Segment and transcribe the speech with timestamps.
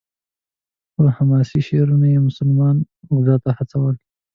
[0.93, 2.77] په حماسي شعرونو یې مسلمانان
[3.15, 3.95] غزا ته هڅول.